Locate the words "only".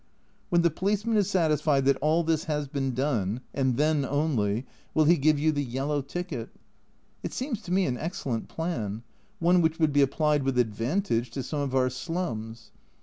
4.03-4.65